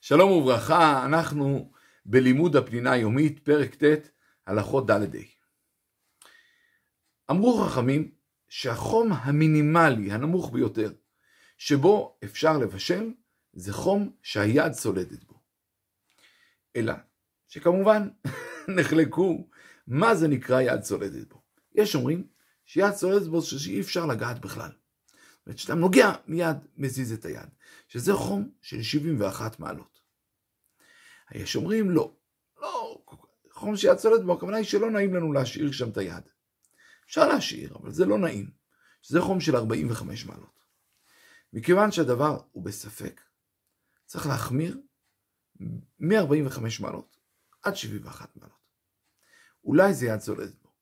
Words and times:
שלום 0.00 0.30
וברכה, 0.30 1.06
אנחנו 1.06 1.72
בלימוד 2.06 2.56
הפנינה 2.56 2.92
היומית, 2.92 3.38
פרק 3.38 3.74
ט', 3.74 4.08
הלכות 4.46 4.90
ד' 4.90 5.16
ה'. 5.16 5.18
אמרו 7.30 7.64
חכמים 7.64 8.10
שהחום 8.48 9.12
המינימלי, 9.12 10.12
הנמוך 10.12 10.52
ביותר, 10.52 10.92
שבו 11.58 12.18
אפשר 12.24 12.58
לבשל, 12.58 13.12
זה 13.52 13.72
חום 13.72 14.12
שהיד 14.22 14.72
סולדת 14.72 15.24
בו. 15.24 15.40
אלא 16.76 16.94
שכמובן 17.48 18.08
נחלקו 18.76 19.48
מה 19.86 20.14
זה 20.14 20.28
נקרא 20.28 20.60
יד 20.60 20.82
סולדת 20.82 21.28
בו. 21.28 21.42
יש 21.74 21.94
אומרים 21.94 22.26
שיד 22.66 22.92
סולדת 22.92 23.26
בו 23.26 23.42
שאי 23.42 23.80
אפשר 23.80 24.06
לגעת 24.06 24.40
בכלל. 24.40 24.70
זאת 25.48 25.50
אומרת, 25.50 25.58
כשאתה 25.58 25.74
נוגע 25.74 26.12
מיד 26.26 26.56
מזיז 26.76 27.12
את 27.12 27.24
היד, 27.24 27.48
שזה 27.88 28.12
חום 28.12 28.50
של 28.62 28.82
71 28.82 29.60
מעלות. 29.60 30.00
יש 31.34 31.56
אומרים 31.56 31.90
לא, 31.90 32.16
לא, 32.60 33.04
חום 33.50 33.76
שיד 33.76 33.98
סולדת 33.98 34.24
בו, 34.24 34.32
הכוונה 34.32 34.56
היא 34.56 34.64
שלא 34.64 34.90
נעים 34.90 35.14
לנו 35.14 35.32
להשאיר 35.32 35.72
שם 35.72 35.88
את 35.88 35.96
היד. 35.96 36.22
אפשר 37.06 37.28
להשאיר, 37.28 37.76
אבל 37.76 37.92
זה 37.92 38.06
לא 38.06 38.18
נעים, 38.18 38.50
שזה 39.02 39.20
חום 39.20 39.40
של 39.40 39.56
45 39.56 40.26
מעלות. 40.26 40.64
מכיוון 41.52 41.92
שהדבר 41.92 42.40
הוא 42.52 42.64
בספק, 42.64 43.20
צריך 44.06 44.26
להחמיר 44.26 44.80
מ-45 46.00 46.60
מעלות 46.80 47.16
עד 47.62 47.76
71 47.76 48.36
מעלות. 48.36 48.58
אולי 49.64 49.94
זה 49.94 50.06
יד 50.06 50.20
סולדת 50.20 50.54
בו. 50.62 50.72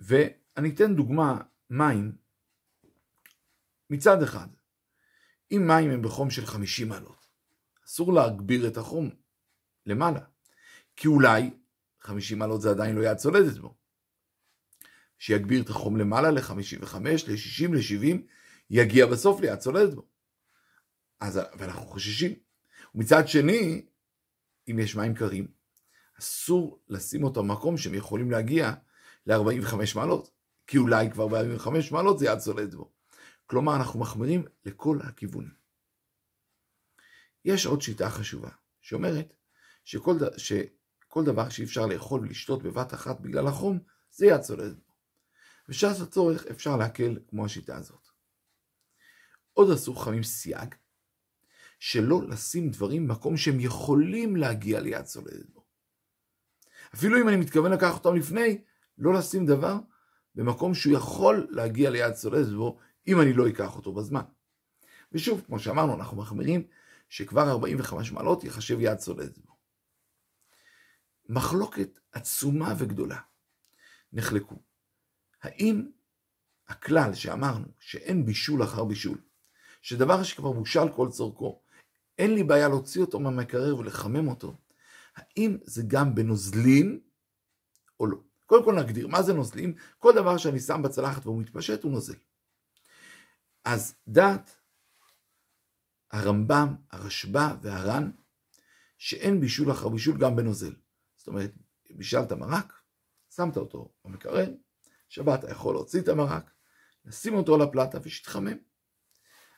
ואני 0.00 0.70
אתן 0.74 0.96
דוגמה, 0.96 1.40
מים, 1.70 2.21
מצד 3.92 4.22
אחד, 4.22 4.48
אם 5.50 5.64
מים 5.66 5.90
הם 5.90 6.02
בחום 6.02 6.30
של 6.30 6.46
50 6.46 6.88
מעלות, 6.88 7.26
אסור 7.86 8.12
להגביר 8.12 8.68
את 8.68 8.76
החום 8.76 9.10
למעלה, 9.86 10.20
כי 10.96 11.08
אולי 11.08 11.50
50 12.00 12.38
מעלות 12.38 12.62
זה 12.62 12.70
עדיין 12.70 12.96
לא 12.96 13.06
יד 13.06 13.16
צולדת 13.16 13.58
בו. 13.58 13.74
שיגביר 15.18 15.62
את 15.62 15.68
החום 15.70 15.96
למעלה 15.96 16.30
ל-55, 16.30 16.96
ל-60, 16.98 17.72
ל-70, 17.72 18.16
יגיע 18.70 19.06
בסוף 19.06 19.40
ליד 19.40 19.58
צולדת 19.58 19.94
בו. 19.94 20.06
אז, 21.20 21.40
ואנחנו 21.58 21.86
חוששים. 21.86 22.32
ומצד 22.94 23.28
שני, 23.28 23.86
אם 24.70 24.78
יש 24.78 24.96
מים 24.96 25.14
קרים, 25.14 25.46
אסור 26.18 26.82
לשים 26.88 27.24
אותם 27.24 27.48
במקום 27.48 27.76
שהם 27.76 27.94
יכולים 27.94 28.30
להגיע 28.30 28.72
ל-45 29.26 29.74
מעלות, 29.94 30.30
כי 30.66 30.78
אולי 30.78 31.10
כבר 31.10 31.28
ב-45 31.28 31.68
מעלות 31.90 32.18
זה 32.18 32.26
יד 32.26 32.38
צולדת 32.38 32.74
בו. 32.74 33.01
כלומר, 33.46 33.76
אנחנו 33.76 34.00
מחמירים 34.00 34.44
לכל 34.64 34.98
הכיוונים. 35.02 35.54
יש 37.44 37.66
עוד 37.66 37.82
שיטה 37.82 38.10
חשובה, 38.10 38.50
שאומרת 38.80 39.34
שכל, 39.84 40.18
ד... 40.18 40.38
שכל 40.38 41.24
דבר 41.24 41.48
שאי 41.48 41.64
אפשר 41.64 41.86
לאכול 41.86 42.20
ולשתות 42.20 42.62
בבת 42.62 42.94
אחת 42.94 43.20
בגלל 43.20 43.46
החום, 43.46 43.78
זה 44.10 44.26
יד 44.26 44.40
צולדת 44.40 44.76
בו. 44.76 44.92
בשעת 45.68 46.00
הצורך 46.00 46.46
אפשר 46.46 46.76
להקל 46.76 47.18
כמו 47.28 47.44
השיטה 47.44 47.76
הזאת. 47.76 48.08
עוד 49.52 49.70
עשו 49.70 49.94
חכמים 49.94 50.22
סייג, 50.22 50.74
שלא 51.78 52.22
לשים 52.28 52.70
דברים 52.70 53.08
במקום 53.08 53.36
שהם 53.36 53.60
יכולים 53.60 54.36
להגיע 54.36 54.80
ליד 54.80 55.04
צולדת 55.04 55.50
בו. 55.50 55.64
אפילו 56.94 57.20
אם 57.20 57.28
אני 57.28 57.36
מתכוון 57.36 57.72
לקחת 57.72 58.04
אותם 58.04 58.16
לפני, 58.16 58.62
לא 58.98 59.14
לשים 59.14 59.46
דבר 59.46 59.78
במקום 60.34 60.74
שהוא 60.74 60.96
יכול 60.96 61.46
להגיע 61.50 61.90
ליד 61.90 62.12
צולדת 62.12 62.52
בו, 62.52 62.78
אם 63.06 63.20
אני 63.20 63.32
לא 63.32 63.48
אקח 63.48 63.76
אותו 63.76 63.92
בזמן. 63.92 64.22
ושוב, 65.12 65.42
כמו 65.46 65.58
שאמרנו, 65.58 65.94
אנחנו 65.94 66.16
מחמירים 66.16 66.66
שכבר 67.08 67.50
45 67.50 68.12
מעלות 68.12 68.44
יחשב 68.44 68.80
יד 68.80 68.96
צולדת 68.96 69.38
בו. 69.38 69.56
מחלוקת 71.28 72.00
עצומה 72.12 72.74
וגדולה 72.78 73.18
נחלקו. 74.12 74.56
האם 75.42 75.90
הכלל 76.68 77.14
שאמרנו 77.14 77.66
שאין 77.78 78.26
בישול 78.26 78.62
אחר 78.62 78.84
בישול, 78.84 79.18
שדבר 79.82 80.22
שכבר 80.22 80.52
בושל 80.52 80.88
כל 80.96 81.08
צורכו, 81.10 81.62
אין 82.18 82.34
לי 82.34 82.42
בעיה 82.44 82.68
להוציא 82.68 83.00
אותו 83.00 83.20
מהמקרר 83.20 83.76
ולחמם 83.76 84.28
אותו, 84.28 84.56
האם 85.16 85.58
זה 85.64 85.82
גם 85.86 86.14
בנוזלים 86.14 87.00
או 88.00 88.06
לא? 88.06 88.16
קודם 88.46 88.64
כל 88.64 88.74
נגדיר, 88.74 89.08
מה 89.08 89.22
זה 89.22 89.32
נוזלים? 89.32 89.74
כל 89.98 90.12
דבר 90.14 90.36
שאני 90.36 90.60
שם 90.60 90.82
בצלחת 90.82 91.26
והוא 91.26 91.40
מתפשט 91.40 91.82
הוא 91.82 91.92
נוזל. 91.92 92.14
אז 93.64 93.94
דעת 94.08 94.56
הרמב"ם, 96.10 96.74
הרשב"א 96.90 97.54
והר"ן, 97.62 98.10
שאין 98.98 99.40
בישול 99.40 99.72
אחר 99.72 99.88
בישול 99.88 100.18
גם 100.18 100.36
בנוזל. 100.36 100.74
זאת 101.16 101.26
אומרת, 101.26 101.52
בישלת 101.90 102.32
מרק, 102.32 102.72
שמת 103.30 103.56
אותו 103.56 103.92
במקרר, 104.04 104.54
שבת 105.08 105.44
יכול 105.50 105.74
להוציא 105.74 106.00
את 106.00 106.08
המרק, 106.08 106.50
לשים 107.04 107.34
אותו 107.34 107.54
על 107.54 107.62
הפלטה 107.62 107.98
ושיתחמם. 108.02 108.56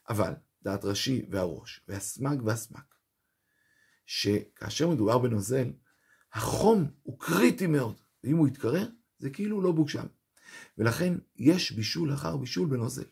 אבל 0.08 0.32
דעת 0.62 0.84
ראשי 0.84 1.26
והראש, 1.30 1.80
והסמג 1.88 2.42
והסמק, 2.42 2.94
שכאשר 4.06 4.88
מדובר 4.88 5.18
בנוזל, 5.18 5.72
החום 6.32 6.90
הוא 7.02 7.20
קריטי 7.20 7.66
מאוד, 7.66 8.00
ואם 8.24 8.36
הוא 8.36 8.48
יתקרר, 8.48 8.88
זה 9.18 9.30
כאילו 9.30 9.60
לא 9.60 9.72
בושל. 9.72 10.06
ולכן 10.78 11.14
יש 11.36 11.72
בישול 11.72 12.14
אחר 12.14 12.36
בישול 12.36 12.68
בנוזל. 12.68 13.04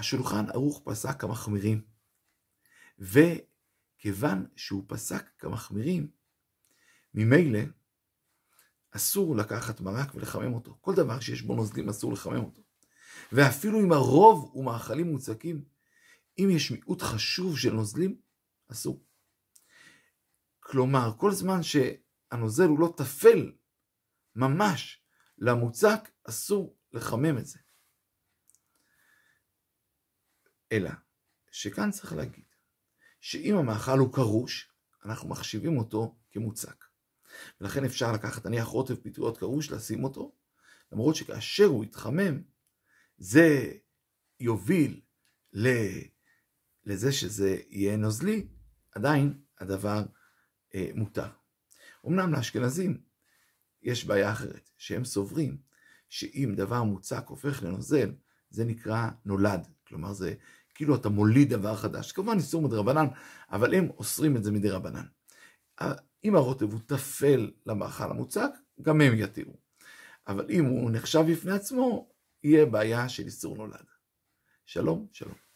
השולחן 0.00 0.50
ערוך 0.50 0.82
פסק 0.84 1.20
כמחמירים, 1.20 1.82
וכיוון 2.98 4.46
שהוא 4.56 4.84
פסק 4.86 5.28
כמחמירים, 5.38 6.10
ממילא 7.14 7.60
אסור 8.90 9.36
לקחת 9.36 9.80
מרק 9.80 10.14
ולחמם 10.14 10.54
אותו. 10.54 10.78
כל 10.80 10.94
דבר 10.94 11.20
שיש 11.20 11.42
בו 11.42 11.54
נוזלים 11.54 11.88
אסור 11.88 12.12
לחמם 12.12 12.44
אותו. 12.44 12.62
ואפילו 13.32 13.80
אם 13.80 13.92
הרוב 13.92 14.50
הוא 14.52 14.64
מאכלים 14.64 15.06
מוצקים, 15.06 15.64
אם 16.38 16.48
יש 16.50 16.70
מיעוט 16.70 17.02
חשוב 17.02 17.58
של 17.58 17.72
נוזלים, 17.72 18.16
אסור. 18.68 19.04
כלומר, 20.60 21.12
כל 21.16 21.32
זמן 21.32 21.60
שהנוזל 21.62 22.68
הוא 22.68 22.78
לא 22.78 22.94
טפל 22.96 23.52
ממש 24.36 25.02
למוצק, 25.38 26.10
אסור 26.24 26.76
לחמם 26.92 27.38
את 27.38 27.46
זה. 27.46 27.58
אלא 30.72 30.90
שכאן 31.50 31.90
צריך 31.90 32.12
להגיד 32.12 32.44
שאם 33.20 33.56
המאכל 33.56 33.98
הוא 33.98 34.12
קרוש, 34.12 34.72
אנחנו 35.04 35.28
מחשיבים 35.28 35.78
אותו 35.78 36.18
כמוצק. 36.30 36.84
ולכן 37.60 37.84
אפשר 37.84 38.12
לקחת 38.12 38.46
נניח 38.46 38.66
רוטב 38.66 38.94
פטריות 38.94 39.38
קרוש, 39.38 39.70
לשים 39.70 40.04
אותו, 40.04 40.36
למרות 40.92 41.16
שכאשר 41.16 41.64
הוא 41.64 41.84
יתחמם, 41.84 42.42
זה 43.18 43.72
יוביל 44.40 45.00
לזה 46.84 47.12
שזה 47.12 47.56
יהיה 47.68 47.96
נוזלי, 47.96 48.48
עדיין 48.92 49.40
הדבר 49.58 50.02
אה, 50.74 50.90
מותר. 50.94 51.28
אמנם 52.06 52.32
לאשכנזים 52.32 53.00
יש 53.82 54.04
בעיה 54.04 54.32
אחרת, 54.32 54.70
שהם 54.76 55.04
סוברים 55.04 55.58
שאם 56.08 56.54
דבר 56.56 56.82
מוצק 56.82 57.24
הופך 57.26 57.62
לנוזל, 57.62 58.14
זה 58.50 58.64
נקרא 58.64 59.08
נולד. 59.24 59.66
כלומר, 59.86 60.12
זה 60.12 60.34
כאילו 60.80 60.94
אתה 60.94 61.08
מוליד 61.08 61.50
דבר 61.50 61.76
חדש. 61.76 62.12
כמובן 62.12 62.36
איסור 62.36 62.62
מדרבנן, 62.62 63.06
אבל 63.50 63.74
הם 63.74 63.88
אוסרים 63.98 64.36
את 64.36 64.44
זה 64.44 64.52
מדי 64.52 64.70
רבנן. 64.70 65.04
אם 66.24 66.36
הרוטב 66.36 66.72
הוא 66.72 66.80
טפל 66.86 67.50
למאכל 67.66 68.10
המוצק, 68.10 68.50
גם 68.82 69.00
הם 69.00 69.12
יתירו. 69.16 69.56
אבל 70.26 70.46
אם 70.50 70.64
הוא 70.64 70.90
נחשב 70.90 71.24
בפני 71.30 71.52
עצמו, 71.52 72.08
יהיה 72.44 72.66
בעיה 72.66 73.08
של 73.08 73.22
איסור 73.22 73.56
נולד. 73.56 73.84
שלום, 74.66 75.06
שלום. 75.12 75.49